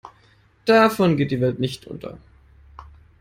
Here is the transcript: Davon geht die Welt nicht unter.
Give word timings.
Davon 0.65 1.15
geht 1.15 1.29
die 1.29 1.39
Welt 1.41 1.59
nicht 1.59 1.85
unter. 1.85 2.17